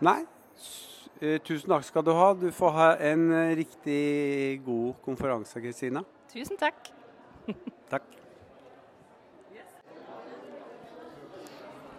Nei, 0.00 0.20
Eh, 1.20 1.36
tusen 1.44 1.68
takk 1.68 1.84
skal 1.84 2.04
du 2.04 2.14
ha. 2.16 2.30
Du 2.32 2.46
får 2.48 2.70
ha 2.72 2.86
en 3.10 3.26
eh, 3.36 3.50
riktig 3.58 4.62
god 4.64 4.94
konferanse, 5.04 5.60
Kristina. 5.60 6.00
Tusen 6.32 6.56
takk. 6.56 6.88
takk. 7.92 8.06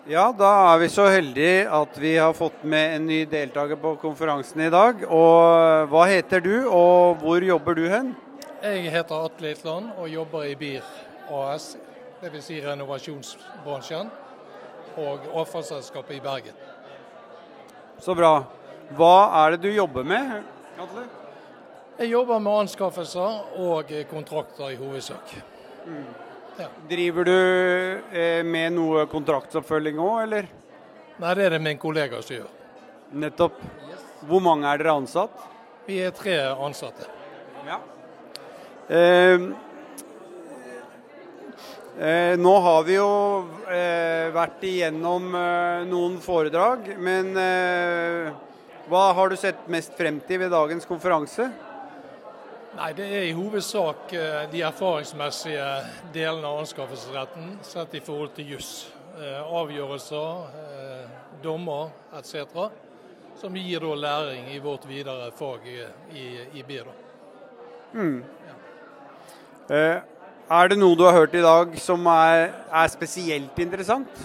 Ja, 0.09 0.23
da 0.33 0.49
er 0.71 0.81
vi 0.81 0.87
så 0.89 1.05
heldige 1.13 1.69
at 1.69 1.99
vi 2.01 2.15
har 2.17 2.33
fått 2.33 2.65
med 2.65 2.95
en 2.95 3.05
ny 3.05 3.19
deltaker 3.29 3.77
på 3.77 3.93
konferansen 4.01 4.65
i 4.65 4.71
dag. 4.73 5.05
Og 5.05 5.85
hva 5.93 6.07
heter 6.09 6.41
du, 6.41 6.55
og 6.65 7.21
hvor 7.21 7.45
jobber 7.45 7.77
du 7.77 7.85
hen? 7.93 8.15
Jeg 8.65 8.89
heter 8.89 9.29
Atle 9.29 9.53
Itland 9.53 9.93
og 10.01 10.09
jobber 10.09 10.49
i 10.49 10.57
BIR 10.57 11.10
AS, 11.29 11.75
dvs. 12.21 12.45
Si 12.45 12.59
renovasjonsbransjen, 12.63 14.09
og 15.01 15.29
avfallsselskapet 15.41 16.17
i 16.17 16.23
Bergen. 16.23 16.57
Så 18.01 18.15
bra. 18.17 18.33
Hva 18.97 19.15
er 19.43 19.55
det 19.55 19.67
du 19.67 19.71
jobber 19.71 20.03
med? 20.03 20.41
Atle? 20.81 21.05
Jeg 22.01 22.09
jobber 22.09 22.39
med 22.41 22.63
anskaffelser 22.63 23.59
og 23.61 23.91
kontrakter 24.09 24.73
i 24.73 24.79
hovedsak. 24.79 25.35
Mm. 25.85 26.07
Ja. 26.59 26.67
Driver 26.89 27.27
du 27.27 27.35
eh, 28.17 28.41
med 28.43 28.73
noe 28.75 29.05
kontraktsoppfølging 29.11 29.99
òg, 30.01 30.17
eller? 30.25 30.49
Nei, 31.21 31.33
det 31.37 31.45
er 31.45 31.55
det 31.55 31.61
min 31.63 31.79
kollega 31.79 32.19
som 32.25 32.39
gjør. 32.39 32.49
Nettopp. 33.21 33.61
Hvor 34.27 34.43
mange 34.43 34.67
er 34.69 34.81
dere 34.81 34.97
ansatt? 34.97 35.45
Vi 35.87 35.99
er 36.03 36.13
tre 36.15 36.35
ansatte. 36.51 37.07
Ja. 37.67 37.79
Eh, 38.91 39.47
eh, 41.99 42.37
nå 42.39 42.53
har 42.59 42.83
vi 42.87 42.95
jo 42.95 43.09
eh, 43.67 44.29
vært 44.33 44.63
igjennom 44.67 45.33
eh, 45.35 45.81
noen 45.89 46.19
foredrag, 46.23 46.93
men 47.01 47.33
eh, 47.39 48.31
hva 48.91 49.03
har 49.17 49.31
du 49.31 49.37
sett 49.39 49.67
mest 49.71 49.97
frem 49.97 50.19
til 50.27 50.43
ved 50.43 50.53
dagens 50.53 50.87
konferanse? 50.89 51.49
Nei, 52.77 52.93
Det 52.95 53.07
er 53.07 53.25
i 53.27 53.35
hovedsak 53.35 54.13
eh, 54.15 54.45
de 54.51 54.63
erfaringsmessige 54.67 55.67
delene 56.15 56.47
av 56.47 56.61
anskaffelsesretten 56.63 57.57
sett 57.67 57.97
i 57.99 58.03
forhold 58.03 58.31
til 58.37 58.55
juss. 58.55 58.71
Eh, 59.19 59.41
avgjørelser, 59.43 60.55
dommer 61.43 61.91
etc. 62.15 62.69
Som 63.41 63.57
gir 63.57 63.83
da 63.83 63.97
læring 63.97 64.47
i 64.53 64.59
vårt 64.63 64.85
videre 64.87 65.31
fag 65.35 65.67
i, 65.67 66.25
i 66.53 66.63
BIR. 66.63 66.87
Mm. 67.93 68.23
Ja. 68.47 68.55
Er 70.49 70.71
det 70.71 70.77
noe 70.79 70.97
du 70.97 71.03
har 71.05 71.13
hørt 71.15 71.35
i 71.37 71.43
dag 71.43 71.75
som 71.79 72.05
er, 72.11 72.49
er 72.71 72.87
spesielt 72.91 73.59
interessant? 73.61 74.23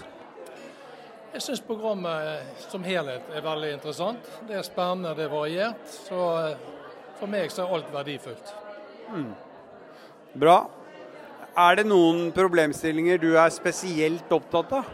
Jeg 1.36 1.42
syns 1.44 1.60
programmet 1.60 2.62
som 2.70 2.84
helhet 2.86 3.26
er 3.36 3.44
veldig 3.44 3.74
interessant. 3.74 4.30
Det 4.48 4.56
er 4.56 4.64
spennende, 4.64 5.12
det 5.18 5.26
er 5.26 5.34
variert. 5.34 5.82
Så 6.08 6.20
eh, 6.40 6.62
for 7.18 7.28
meg 7.28 7.52
så 7.52 7.66
er 7.66 7.74
alt 7.76 7.90
verdifullt. 7.92 8.54
Mm. 9.12 9.34
Bra. 10.40 10.56
Er 11.56 11.76
det 11.78 11.86
noen 11.88 12.30
problemstillinger 12.36 13.20
du 13.20 13.30
er 13.36 13.52
spesielt 13.52 14.32
opptatt 14.32 14.72
av? 14.80 14.88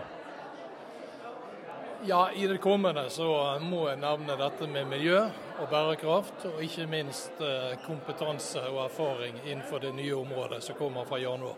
Ja, 2.07 2.25
I 2.35 2.49
det 2.51 2.59
kommende 2.63 3.07
så 3.15 3.29
må 3.63 3.87
jeg 3.87 4.03
nevne 4.03 4.35
dette 4.39 4.67
med 4.71 4.91
miljø 4.91 5.21
og 5.61 5.69
bærekraft. 5.71 6.47
Og 6.53 6.63
ikke 6.65 6.87
minst 6.91 7.41
eh, 7.41 7.77
kompetanse 7.87 8.63
og 8.71 8.85
erfaring 8.87 9.41
innenfor 9.45 9.83
det 9.83 9.95
nye 9.95 10.15
området 10.17 10.63
som 10.65 10.79
kommer 10.79 11.05
fra 11.09 11.21
januar. 11.23 11.57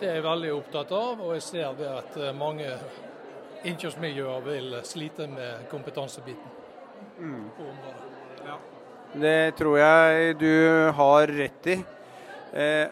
Det 0.00 0.08
er 0.08 0.18
jeg 0.18 0.24
veldig 0.24 0.52
opptatt 0.56 0.92
av, 0.96 1.20
og 1.22 1.34
jeg 1.36 1.42
ser 1.46 1.76
det 1.78 1.90
at 1.90 2.16
eh, 2.18 2.34
mange 2.34 2.68
innkjøpsmiljøer 3.68 4.40
vil 4.46 4.74
slite 4.84 5.28
med 5.30 5.68
kompetansebiten 5.70 6.56
mm. 7.18 7.44
på 7.56 7.68
området. 7.70 8.08
Ja. 8.42 8.56
Det 9.12 9.54
tror 9.58 9.78
jeg 9.78 10.36
du 10.40 10.52
har 10.96 11.30
rett 11.36 11.70
i. 11.70 11.78
Eh, 12.52 12.86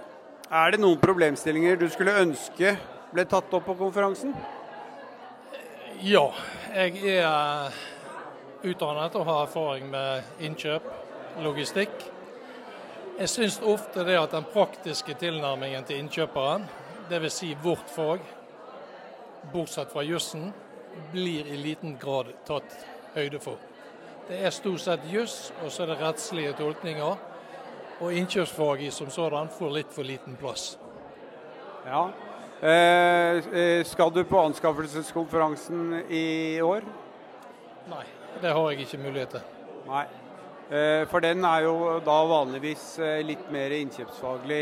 er 0.50 0.72
det 0.72 0.80
noen 0.82 1.00
problemstillinger 1.02 1.80
du 1.80 1.88
skulle 1.90 2.14
ønske 2.22 2.76
ble 3.10 3.26
tatt 3.26 3.52
opp 3.56 3.66
på 3.66 3.76
konferansen? 3.78 4.34
Ja, 6.00 6.28
jeg 6.72 7.02
er 7.18 7.74
utdannet 8.62 9.16
og 9.16 9.26
har 9.26 9.42
erfaring 9.46 9.90
med 9.90 10.22
innkjøp, 10.40 10.86
logistikk. 11.44 12.04
Jeg 13.18 13.28
syns 13.28 13.60
ofte 13.64 14.04
det 14.04 14.16
at 14.16 14.32
den 14.32 14.46
praktiske 14.52 15.14
tilnærmingen 15.20 15.84
til 15.84 16.00
innkjøperen, 16.00 16.66
dvs. 17.10 17.40
Si 17.40 17.54
vårt 17.62 17.90
fag, 17.92 18.22
bortsett 19.52 19.92
fra 19.92 20.04
jussen, 20.04 20.52
blir 21.12 21.46
i 21.46 21.56
liten 21.60 21.96
grad 22.00 22.32
tatt 22.48 22.76
høyde 23.14 23.40
for. 23.42 23.58
Det 24.28 24.38
er 24.44 24.54
stort 24.54 24.80
sett 24.84 25.06
juss, 25.10 25.50
og 25.64 25.72
så 25.72 25.84
er 25.84 25.92
det 25.92 26.00
rettslige 26.00 26.54
tolkninger. 26.58 27.26
Og 28.00 28.16
innkjøpsfaget 28.16 28.94
som 28.94 29.10
sådan 29.12 29.50
får 29.52 29.74
litt 29.74 29.92
for 29.92 30.06
liten 30.06 30.36
plass. 30.40 30.78
Ja. 31.84 32.06
Eh, 32.62 33.40
eh, 33.56 33.84
skal 33.84 34.12
du 34.14 34.22
på 34.24 34.40
anskaffelseskonferansen 34.40 36.04
i 36.08 36.60
år? 36.60 36.84
Nei, 37.90 38.04
det 38.40 38.52
har 38.56 38.70
jeg 38.70 38.86
ikke 38.86 39.04
mulighet 39.04 39.38
til. 39.38 39.46
Nei. 39.90 40.06
Eh, 40.70 41.02
for 41.10 41.18
den 41.18 41.42
er 41.42 41.64
jo 41.66 41.96
da 42.06 42.16
vanligvis 42.30 42.84
eh, 43.02 43.24
litt 43.26 43.48
mer 43.50 43.72
innkjøpsfaglig 43.74 44.60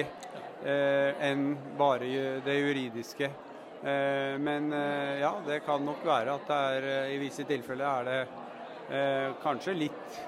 eh, 0.65 1.19
enn 1.29 1.51
bare 1.77 2.41
det 2.47 2.57
juridiske. 2.57 3.31
Men 3.79 4.73
ja, 4.75 5.29
det 5.47 5.61
kan 5.63 5.85
nok 5.87 6.01
være 6.03 6.33
at 6.35 6.49
det 6.49 6.57
er 6.57 7.13
i 7.13 7.19
visse 7.21 7.45
tilfeller 7.47 7.87
er 7.87 8.09
det 8.09 9.37
kanskje 9.39 9.77
litt, 9.79 10.19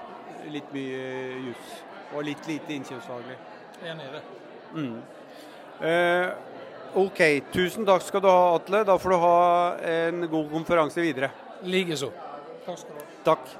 litt 0.55 0.71
mye 0.71 1.01
juss 1.49 1.73
og 2.13 2.23
litt 2.29 2.47
lite 2.47 2.77
innkjøpsfaglig. 2.77 3.35
Enig 3.83 4.07
i 4.07 4.15
det. 4.15 4.23
Mm. 4.71 4.95
OK. 7.03 7.21
Tusen 7.51 7.91
takk 7.91 8.07
skal 8.07 8.23
du 8.23 8.31
ha, 8.31 8.55
Atle. 8.55 8.85
Da 8.87 8.95
får 8.95 9.17
du 9.17 9.21
ha 9.27 9.37
en 9.99 10.27
god 10.31 10.51
konferanse 10.55 11.03
videre. 11.03 11.33
Likeså. 11.67 12.13
Takk 12.65 12.77
skal 12.77 12.97
du 12.97 13.01
ha. 13.01 13.11
Takk. 13.25 13.53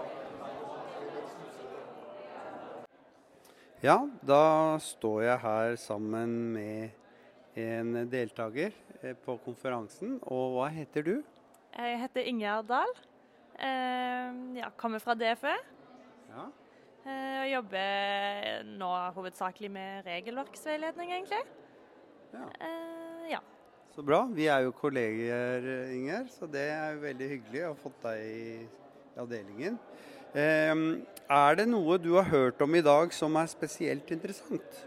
Ja, 3.81 3.95
da 4.21 4.77
står 4.77 5.23
jeg 5.25 5.41
her 5.41 5.75
sammen 5.81 6.33
med 6.53 7.57
en 7.57 7.95
deltaker 8.11 8.75
eh, 9.01 9.15
på 9.17 9.39
konferansen. 9.41 10.19
Og 10.29 10.53
hva 10.53 10.67
heter 10.69 11.07
du? 11.07 11.15
Jeg 11.73 12.01
heter 12.03 12.29
Ingjerd 12.29 12.67
Dahl. 12.69 12.91
Eh, 13.57 14.27
ja, 14.59 14.69
kommer 14.77 15.01
fra 15.01 15.15
DFØ. 15.17 15.55
Ja. 16.29 16.45
Eh, 17.01 17.39
og 17.39 17.47
jobber 17.55 18.69
nå 18.69 18.91
hovedsakelig 19.17 19.71
med 19.73 20.05
regelverksveiledning, 20.05 21.15
egentlig. 21.17 21.41
Ja. 22.35 22.45
ja. 23.31 23.41
Så 23.95 24.05
bra. 24.05 24.21
Vi 24.29 24.45
er 24.45 24.67
jo 24.67 24.75
kolleger, 24.77 25.65
Inger, 25.89 26.29
så 26.29 26.45
det 26.45 26.67
er 26.69 26.93
jo 26.93 27.01
veldig 27.07 27.31
hyggelig 27.33 27.65
å 27.65 27.73
ha 27.73 27.81
fått 27.81 27.97
deg 28.05 28.29
i 28.29 28.45
avdelingen. 29.19 29.79
Er 31.31 31.55
det 31.59 31.67
noe 31.67 31.97
du 31.99 32.13
har 32.15 32.29
hørt 32.31 32.61
om 32.63 32.75
i 32.75 32.83
dag 32.83 33.11
som 33.15 33.35
er 33.39 33.51
spesielt 33.51 34.09
interessant? 34.11 34.81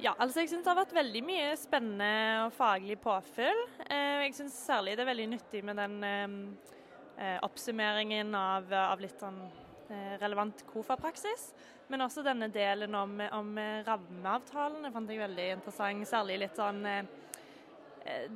Ja, 0.00 0.14
altså 0.16 0.40
jeg 0.40 0.48
syns 0.48 0.64
det 0.64 0.70
har 0.70 0.78
vært 0.78 0.94
veldig 0.96 1.20
mye 1.28 1.48
spennende 1.60 2.44
og 2.46 2.54
faglig 2.56 2.96
påfyll. 3.02 3.58
Eh, 3.84 4.22
jeg 4.24 4.36
syns 4.38 4.54
særlig 4.56 4.94
det 4.96 5.04
er 5.04 5.10
veldig 5.10 5.26
nyttig 5.34 5.60
med 5.66 5.76
den 5.76 5.96
eh, 6.08 6.36
eh, 7.20 7.36
oppsummeringen 7.44 8.32
av, 8.36 8.72
av, 8.72 9.02
litt 9.02 9.20
sånn 9.20 9.42
relevant 10.22 10.62
KOFA-praksis. 10.70 11.50
Men 11.90 12.06
også 12.06 12.22
denne 12.24 12.48
delen 12.54 12.94
om, 12.94 13.16
om 13.34 13.52
rammeavtalene 13.84 14.92
fant 14.94 15.10
jeg 15.10 15.20
veldig 15.20 15.48
interessant. 15.58 16.08
Særlig 16.08 16.38
litt 16.44 16.56
sånn 16.56 16.84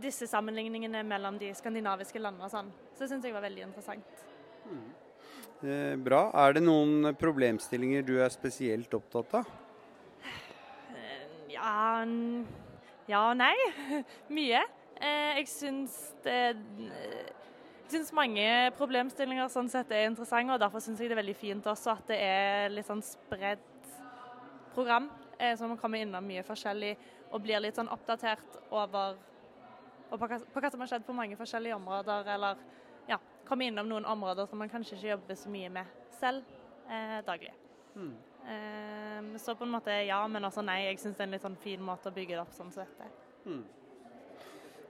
disse 0.02 0.26
sammenligningene 0.28 1.04
mellom 1.06 1.38
de 1.40 1.52
skandinaviske 1.54 2.20
landene 2.20 2.50
og 2.50 2.52
sånn. 2.52 2.72
Så 2.92 3.04
det 3.04 3.12
syns 3.12 3.28
jeg 3.28 3.36
var 3.36 3.46
veldig 3.46 3.68
interessant. 3.68 4.24
Eh, 5.64 5.94
bra. 5.96 6.26
Er 6.44 6.56
det 6.56 6.64
noen 6.64 7.14
problemstillinger 7.18 8.04
du 8.06 8.16
er 8.20 8.32
spesielt 8.32 8.92
opptatt 8.96 9.38
av? 9.40 9.52
Ja, 11.52 12.04
ja 13.08 13.22
og 13.30 13.38
nei. 13.40 13.54
Mye. 14.36 14.64
Eh, 15.00 15.40
jeg 15.40 15.50
syns 15.50 15.96
det 16.24 16.38
jeg 17.84 18.00
syns 18.00 18.14
mange 18.16 18.44
problemstillinger 18.78 19.50
sånn 19.52 19.68
sett 19.70 19.90
er 19.92 20.08
interessante, 20.08 20.54
og 20.54 20.60
derfor 20.62 20.80
syns 20.82 20.98
jeg 21.02 21.10
det 21.10 21.14
er 21.14 21.20
veldig 21.20 21.36
fint 21.36 21.66
også 21.68 21.92
at 21.92 22.08
det 22.08 22.16
er 22.24 22.72
litt 22.72 22.88
sånn 22.88 23.02
spredt 23.04 23.90
program. 24.74 25.10
Eh, 25.38 25.52
så 25.58 25.68
man 25.68 25.78
kommer 25.78 26.00
innom 26.00 26.24
mye 26.26 26.42
forskjellig 26.46 26.94
og 27.30 27.42
blir 27.44 27.60
litt 27.62 27.76
sånn 27.76 27.90
oppdatert 27.92 28.58
over 28.72 29.18
på 30.08 30.18
hva, 30.20 30.38
på 30.38 30.62
hva 30.62 30.70
som 30.72 30.82
har 30.82 30.90
skjedd 30.90 31.06
på 31.06 31.16
mange 31.16 31.36
forskjellige 31.38 31.76
områder, 31.76 32.32
eller 32.34 32.64
komme 33.48 33.68
innom 33.68 33.88
noen 33.88 34.06
områder 34.08 34.48
som 34.50 34.60
man 34.60 34.72
kanskje 34.72 34.96
ikke 34.98 35.12
jobber 35.12 35.38
så 35.38 35.52
mye 35.52 35.70
med 35.72 36.10
selv 36.18 36.42
eh, 36.88 37.20
daglig. 37.26 37.52
Mm. 37.94 38.14
Eh, 38.44 39.38
så 39.40 39.54
på 39.54 39.64
en 39.64 39.74
måte 39.76 39.94
ja, 40.04 40.20
men 40.28 40.44
også 40.44 40.64
nei. 40.64 40.82
Jeg 40.88 41.00
syns 41.02 41.16
det 41.16 41.24
er 41.24 41.30
en 41.30 41.36
litt 41.36 41.46
sånn 41.46 41.60
fin 41.62 41.82
måte 41.82 42.10
å 42.10 42.14
bygge 42.14 42.36
det 42.36 42.42
opp 42.44 42.54
sånn 42.56 42.72
som 42.74 42.84
dette. 42.84 43.10
Mm. 43.44 43.64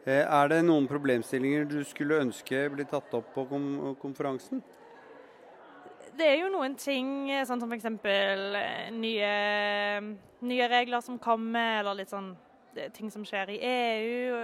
Er 0.05 0.49
det 0.53 0.61
noen 0.67 0.87
problemstillinger 0.89 1.65
du 1.65 1.79
skulle 1.89 2.21
ønske 2.21 2.67
bli 2.75 2.85
tatt 2.85 3.15
opp 3.17 3.31
på 3.33 3.47
konferansen? 4.03 4.61
Det 6.15 6.27
er 6.29 6.37
jo 6.43 6.51
noen 6.53 6.77
ting, 6.79 7.31
sånn 7.49 7.63
som 7.63 7.73
f.eks. 7.73 7.89
Eh, 8.07 8.91
nye, 8.95 9.31
nye 10.47 10.69
regler 10.71 11.03
som 11.03 11.17
kommer, 11.19 11.81
eller 11.81 12.03
litt 12.03 12.13
sånn 12.13 12.35
ting 12.97 13.11
som 13.13 13.25
skjer 13.27 13.53
i 13.55 13.59
EU 13.69 14.39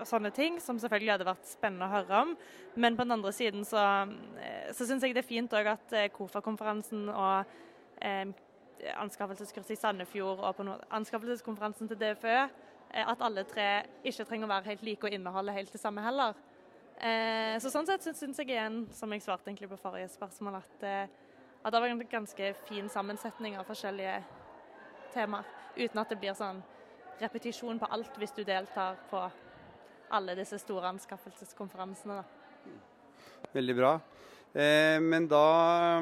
og 0.00 0.06
sånne 0.08 0.30
ting, 0.34 0.58
som 0.62 0.78
selvfølgelig 0.78 1.14
hadde 1.14 1.28
vært 1.28 1.48
spennende 1.48 1.88
å 1.88 1.92
høre 1.92 2.24
om. 2.24 2.34
Men 2.78 2.96
på 2.96 3.06
den 3.06 3.16
andre 3.16 3.32
siden 3.34 3.64
så, 3.66 3.82
så 4.74 4.86
syns 4.86 5.06
jeg 5.06 5.16
det 5.16 5.24
er 5.24 5.30
fint 5.30 5.56
òg 5.56 5.72
at 5.72 5.96
KOFA-konferansen 6.14 7.08
og 7.12 7.56
eh, 8.04 8.30
anskaffelseskurset 8.98 9.74
i 9.74 9.78
Sandefjord 9.78 10.42
og 10.42 10.56
på 10.56 10.66
anskaffelseskonferansen 10.90 11.88
til 11.88 11.98
DFØ, 12.00 12.36
eh, 12.94 13.04
at 13.04 13.22
alle 13.24 13.44
tre 13.48 13.68
ikke 14.04 14.26
trenger 14.28 14.48
å 14.48 14.52
være 14.52 14.72
helt 14.72 14.84
like 14.86 15.06
og 15.08 15.14
inneholde 15.14 15.54
helt 15.56 15.72
det 15.72 15.80
samme 15.80 16.04
heller. 16.04 16.38
Eh, 16.98 17.58
så 17.62 17.70
Sånn 17.70 17.86
sett 17.86 18.06
syns 18.06 18.38
jeg 18.40 18.50
igjen, 18.50 18.86
som 18.94 19.12
jeg 19.12 19.22
svarte 19.22 19.50
egentlig 19.50 19.70
på 19.70 19.80
forrige 19.80 20.10
spørsmål, 20.14 20.60
at, 20.62 20.82
eh, 20.82 21.06
at 21.62 21.72
det 21.72 21.80
var 21.80 21.88
en 21.88 22.02
ganske 22.10 22.54
fin 22.66 22.88
sammensetning 22.88 23.58
av 23.58 23.66
forskjellige 23.66 24.22
temaer. 25.14 25.46
Uten 25.76 26.00
at 26.00 26.08
det 26.10 26.18
blir 26.18 26.34
sånn 26.34 26.62
repetisjon 27.20 27.78
på 27.80 27.88
alt 27.94 28.18
hvis 28.20 28.34
du 28.36 28.42
deltar 28.46 28.98
på 29.10 29.20
alle 30.14 30.34
disse 30.38 30.58
store 30.60 30.88
anskaffelseskonferansene. 30.94 32.18
Da. 32.20 32.24
Veldig 33.52 33.76
bra. 33.76 33.92
Eh, 34.54 34.96
men 35.04 35.28
da 35.28 36.00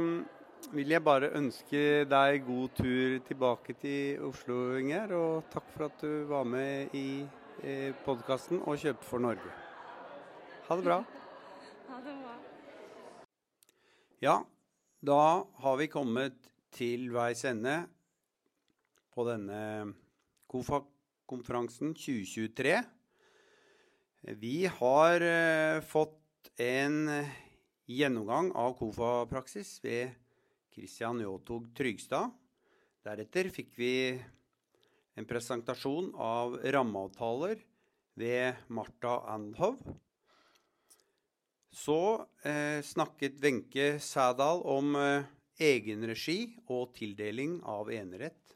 vil 0.72 0.94
jeg 0.94 1.04
bare 1.04 1.32
ønske 1.38 1.82
deg 2.08 2.44
god 2.46 2.74
tur 2.78 3.18
tilbake 3.26 3.76
til 3.80 4.22
Oslo, 4.28 4.76
Inger. 4.78 5.14
Og 5.18 5.50
takk 5.52 5.68
for 5.74 5.88
at 5.88 6.00
du 6.02 6.26
var 6.30 6.46
med 6.48 6.94
i 6.96 7.26
eh, 7.62 7.92
podkasten 8.06 8.62
og 8.64 8.78
Kjøpe 8.82 9.06
for 9.06 9.22
Norge. 9.22 9.54
Ha 10.68 10.78
det 10.78 10.86
bra. 10.86 11.02
Ha 11.86 12.00
det 12.02 12.12
bra. 12.18 12.32
Ja, 14.20 14.40
da 15.06 15.20
har 15.62 15.76
vi 15.78 15.86
kommet 15.86 16.50
til 16.74 17.06
veis 17.14 17.44
ende 17.46 17.76
på 19.14 19.24
denne 19.28 19.94
KOFA-konferansen 21.26 21.94
2023. 21.94 22.82
Vi 24.38 24.66
har 24.66 25.20
eh, 25.20 25.80
fått 25.80 26.50
en 26.56 27.10
gjennomgang 27.86 28.52
av 28.54 28.76
KOFA-praksis 28.78 29.80
ved 29.82 30.14
Christian 30.74 31.20
Jåtog 31.20 31.68
Trygstad. 31.74 32.30
Deretter 33.02 33.50
fikk 33.50 33.74
vi 33.78 34.18
en 35.16 35.26
presentasjon 35.26 36.12
av 36.14 36.58
rammeavtaler 36.62 37.58
ved 38.14 38.62
Marta 38.68 39.20
Andhov. 39.26 39.78
Så 41.70 42.26
eh, 42.42 42.82
snakket 42.82 43.40
Wenche 43.42 43.98
Sædal 44.00 44.62
om 44.62 44.94
eh, 44.96 45.26
egenregi 45.58 46.56
og 46.68 46.94
tildeling 46.96 47.60
av 47.64 47.90
enerett. 47.90 48.55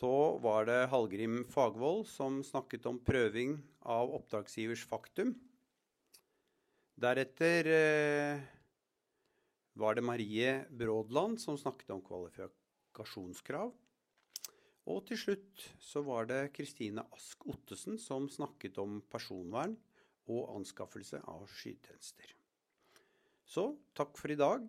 Så 0.00 0.38
var 0.40 0.64
det 0.64 0.86
Hallgrim 0.88 1.42
Fagvold 1.44 2.06
som 2.08 2.38
snakket 2.46 2.86
om 2.88 2.96
prøving 3.04 3.58
av 3.84 4.08
oppdragsgivers 4.16 4.86
faktum. 4.88 5.34
Deretter 6.96 7.68
eh, 7.68 8.40
var 9.76 9.98
det 9.98 10.04
Marie 10.08 10.54
Brådland 10.70 11.36
som 11.42 11.58
snakket 11.60 11.92
om 11.92 12.00
kvalifikasjonskrav. 12.06 13.74
Og 14.88 15.04
til 15.10 15.20
slutt 15.20 15.66
så 15.84 16.00
var 16.08 16.30
det 16.32 16.54
Kristine 16.56 17.04
Ask 17.12 17.44
Ottesen 17.52 18.00
som 18.00 18.30
snakket 18.32 18.80
om 18.80 19.02
personvern 19.12 19.76
og 20.32 20.48
anskaffelse 20.56 21.20
av 21.28 21.44
skytjenester. 21.52 22.32
Så 23.44 23.74
takk 23.92 24.16
for 24.16 24.32
i 24.32 24.40
dag. 24.40 24.64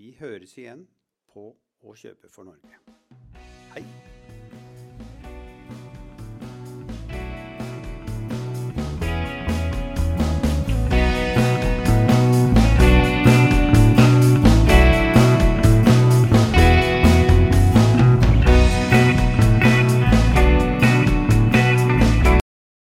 Vi 0.00 0.14
høres 0.16 0.56
igjen 0.56 0.88
på 1.28 1.50
Å 1.86 1.92
kjøpe 1.92 2.30
for 2.32 2.48
Norge. 2.48 3.25